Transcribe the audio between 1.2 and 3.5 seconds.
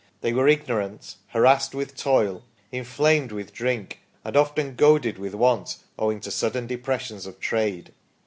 harassed with toil, inflamed